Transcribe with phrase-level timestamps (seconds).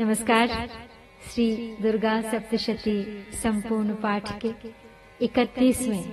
[0.00, 0.48] नमस्कार।
[1.30, 4.52] श्री दुर्गा सप्तशती संपूर्ण पाठ के
[5.20, 6.04] इकतीसवें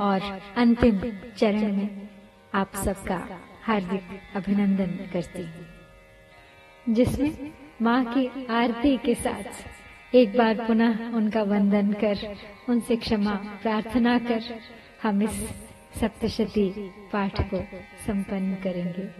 [0.00, 0.20] और
[0.56, 0.98] अंतिम
[1.38, 2.08] चरण में
[2.54, 3.16] आप सबका
[3.62, 11.92] हार्दिक अभिनंदन करती हूँ। जिसमें माँ की आरती के साथ एक बार पुनः उनका वंदन
[11.92, 12.36] कर,
[12.68, 14.60] उनसे क्षमा प्रार्थना कर,
[15.02, 15.42] हम इस
[16.00, 16.70] सप्तशती
[17.12, 17.64] पाठ को
[18.06, 19.10] संपन्न करेंगे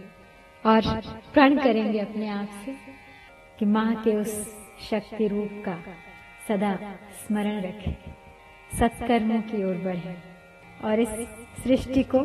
[0.65, 1.01] और
[1.33, 2.82] प्रण करेंगे अपने आप से।
[3.63, 4.31] कि माँ के उस
[4.89, 5.77] शक्ति रूप का
[6.47, 6.71] सदा
[7.19, 7.93] स्मरण रखें।
[8.79, 10.15] सत्कर्मों की ओर बढ़े
[10.83, 11.09] और इस
[11.63, 12.19] सृष्टि को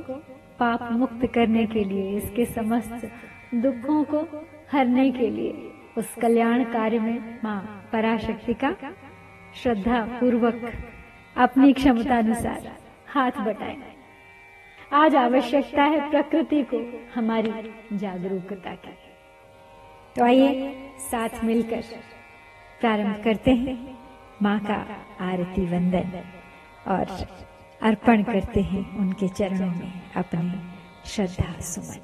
[0.59, 3.11] पाप मुक्त करने के लिए, इसके समस्त
[3.55, 4.27] दुखों को
[4.73, 5.53] हरने के लिए,
[5.99, 7.61] उस कल्याण कार्य में माँ
[7.93, 8.75] पराशक्ति का
[9.63, 10.73] श्रद्धा पूर्वक
[11.37, 12.71] अपनी क्षमता अनुसार
[13.09, 13.77] हाथ बटाए।
[14.95, 16.83] आज आवश्यकता है प्रकृति को
[17.15, 17.53] हमारी
[17.97, 19.08] जागरूकता की।
[20.19, 20.53] तो आइए
[21.01, 21.83] साथ मिलकर
[22.81, 23.75] प्रारंभ करते हैं
[24.43, 24.79] माँ का
[25.21, 26.09] आरती वंदन
[26.87, 27.05] और
[27.83, 30.59] अर्पण करते हैं उनके चरणों में अपनी
[31.09, 32.01] श्रद्धा सुमन।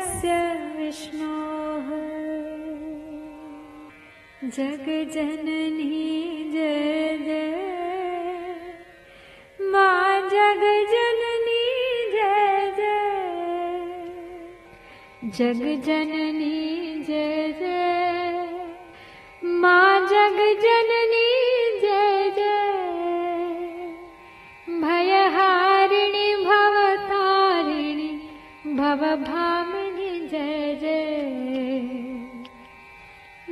[0.04, 0.32] परस्य
[0.78, 1.88] विष्णोः।
[4.50, 8.75] जगजननी जय जय।
[9.60, 11.64] मा जगजननी
[12.12, 14.53] जय जय।
[15.25, 18.66] जगजननी जय जय।
[19.44, 21.24] मा जगजननी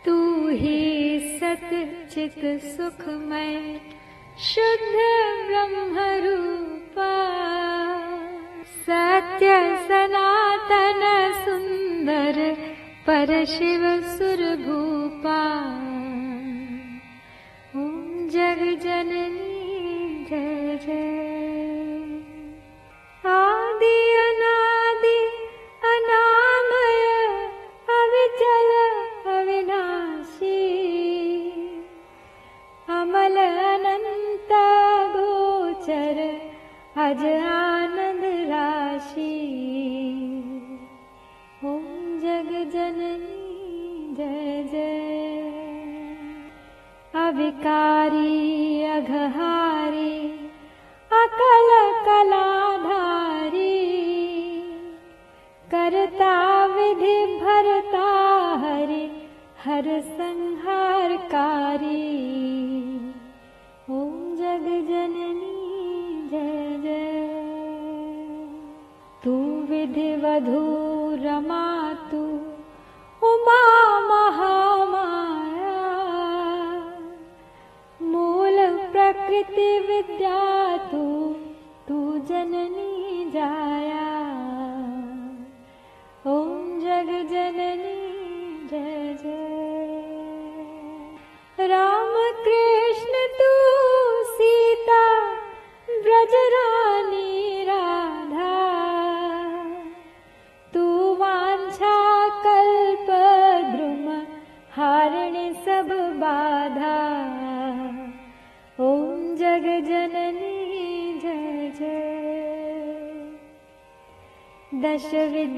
[0.03, 3.79] जननी जी सचित् सुखमय
[4.39, 4.95] शुद्ध
[5.47, 7.13] ब्रह्मरूपा।
[8.85, 11.01] सत्य सनातन
[11.45, 12.55] सुन्दर
[13.07, 15.41] परशिव सुरभूपा।
[17.75, 17.89] ॐ
[18.29, 19.55] जगजननी
[20.29, 21.28] जय जय।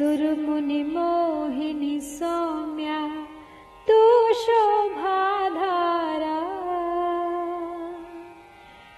[0.00, 3.00] दुर्मुनि सौम्या
[3.88, 3.98] तु
[4.42, 6.38] शोभाधारा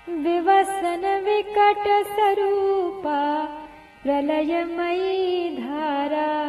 [0.08, 3.20] विवसन विवसनविकटस्वरूपा
[4.02, 6.41] प्रलयमयी धारा।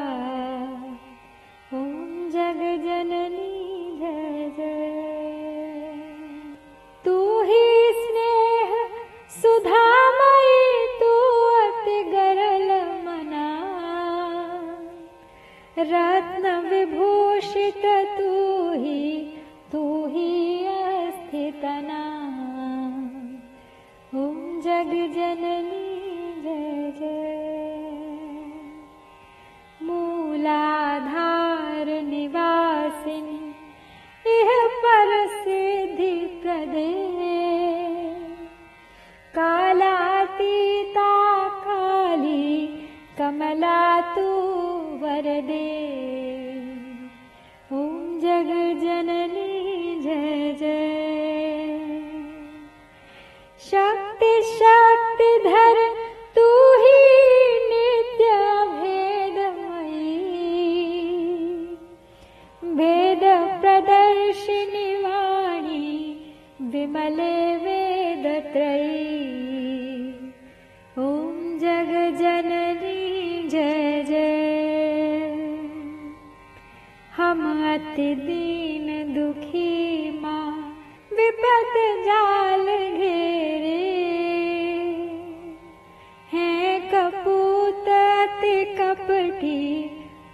[53.62, 55.83] शक्ति शक्ति ध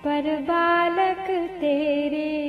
[0.03, 1.25] पर बालक
[1.61, 2.48] तेरे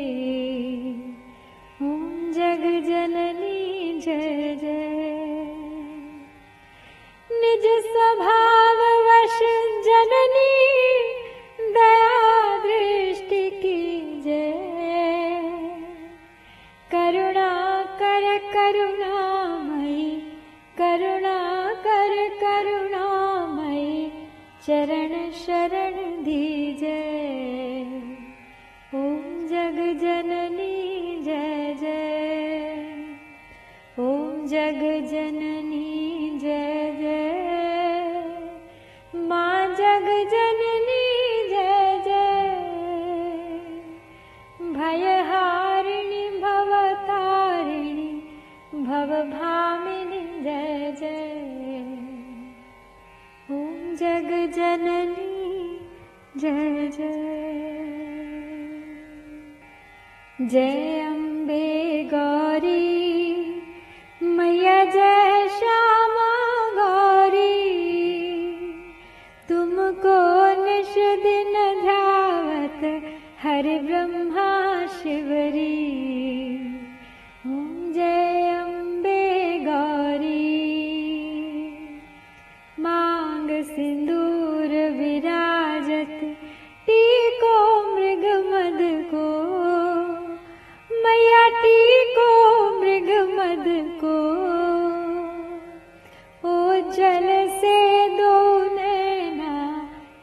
[60.50, 62.00] जय अम्बे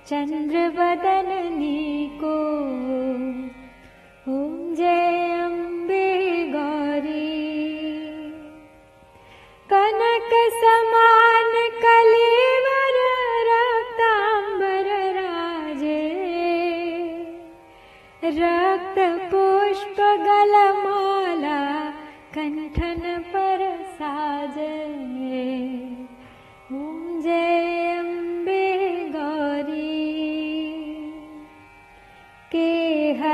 [0.10, 1.37] चन्द्रवदन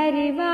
[0.04, 0.53] அறிவா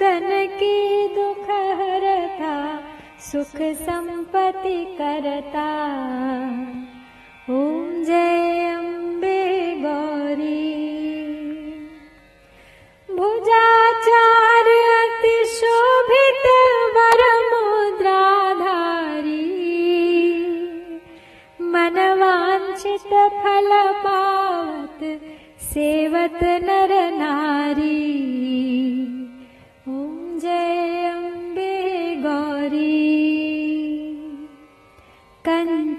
[0.00, 0.28] धन
[0.58, 0.74] की
[1.78, 2.54] हरता
[3.20, 5.68] सुख संपत्ति करता।
[7.50, 8.47] ॐ जय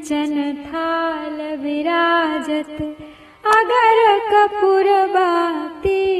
[0.09, 0.33] जन
[1.63, 2.77] विराजत
[3.51, 3.97] अगर
[4.29, 6.18] कपूरबाती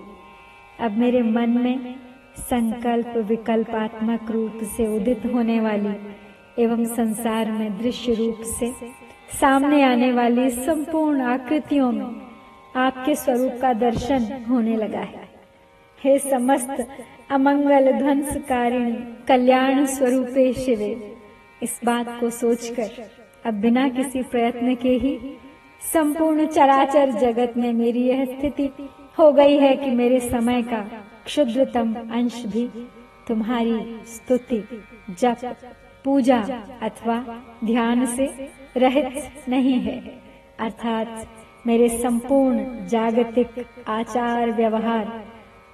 [0.79, 1.95] अब मेरे मन में
[2.39, 5.95] संकल्प विकल्पात्मक रूप से उदित होने वाली
[6.63, 8.71] एवं संसार में दृश्य रूप से
[9.39, 12.05] सामने आने वाली संपूर्ण आकृतियों में
[12.75, 15.27] आपके स्वरूप का दर्शन होने लगा है।
[16.01, 16.87] हे समस्त
[17.31, 18.95] अमंगल ध्वंसकारिणी,
[19.27, 20.95] कल्याण स्वरूपे शिवे,
[21.63, 22.89] इस बात को सोचकर
[23.45, 25.17] अब बिना किसी प्रयत्न के ही
[25.83, 28.69] संपूर्ण चराचर जगत में मेरी यह स्थिति
[29.17, 30.79] हो गई है कि मेरे समय का
[31.25, 32.67] क्षुद्रतम अंश भी
[33.27, 34.63] तुम्हारी स्तुति,
[35.19, 35.55] जप,
[36.05, 36.37] पूजा
[36.81, 37.17] अथवा
[37.63, 38.25] ध्यान से
[38.77, 39.97] रहित नहीं है।
[40.59, 41.27] अर्थात
[41.67, 45.05] मेरे संपूर्ण जागतिक आचार व्यवहार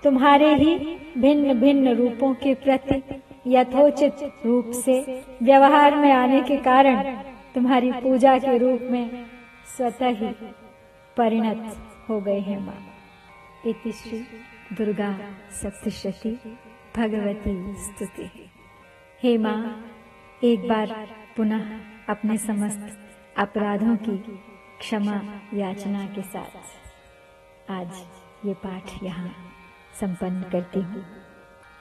[0.04, 0.76] तुम्हारे ही
[1.18, 3.02] भिन्न भिन्न रूपों के प्रति
[3.48, 5.00] यथोचित रूप से
[5.44, 7.04] व्यवहार में आने के कारण
[7.56, 9.29] तुम्हारी पूजा के रूप में
[9.76, 10.32] स्वतः ही
[11.18, 11.78] परिणत
[12.10, 12.78] हो गए हैं माँ।
[13.66, 14.20] इति श्री
[14.74, 15.12] दुर्गा
[15.52, 16.32] सप्तशती
[16.98, 18.30] भगवती स्तुति।
[19.24, 19.60] हे माँ,
[20.44, 20.96] एक बार
[21.38, 21.70] पुनः
[22.10, 22.98] अपने समस्त
[23.38, 24.18] अपराधों की
[24.80, 25.22] क्षमा
[25.54, 28.04] याचना के साथ आज
[28.46, 29.34] ये पाठ यहाँ
[30.00, 31.06] संपन्न करती हूँ।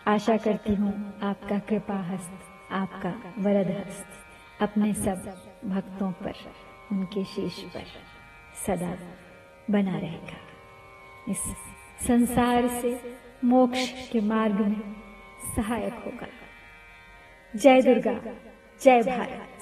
[0.07, 5.29] आशा करती हूँ आपका कृपा हस्त आपका वरद हस्त अपने सब
[5.64, 6.35] भक्तों पर।
[6.92, 7.85] उनके शीश पर
[8.66, 8.98] सदा
[9.70, 10.37] बना रहेगा।
[11.29, 11.38] इस
[12.07, 14.96] संसार से मोक्ष के मार्ग में
[15.57, 16.27] सहायक होगा।
[17.57, 18.20] जय दुर्गा,
[18.83, 19.57] जय भारत।